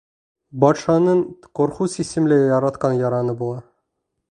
[0.63, 1.21] Батшаның
[1.59, 3.63] Корхуз исемле яратҡан яраны була.